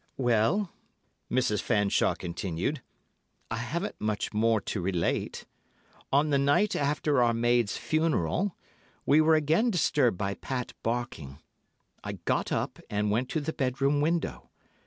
"Well," 0.17 0.71
Mrs. 1.29 1.61
Fanshawe 1.61 2.15
continued, 2.15 2.81
"I 3.51 3.57
haven't 3.57 4.01
much 4.01 4.33
more 4.33 4.59
to 4.61 4.81
relate. 4.81 5.45
On 6.11 6.31
the 6.31 6.39
night 6.39 6.75
after 6.75 7.21
our 7.21 7.35
maid's 7.35 7.77
funeral, 7.77 8.57
we 9.05 9.21
were 9.21 9.35
again 9.35 9.69
disturbed 9.69 10.17
by 10.17 10.33
Pat 10.33 10.73
barking. 10.81 11.37
I 12.03 12.13
got 12.13 12.51
up 12.51 12.79
and 12.89 13.11
went 13.11 13.29
to 13.29 13.41
the 13.41 13.53
bedroom 13.53 14.01
window. 14.01 14.49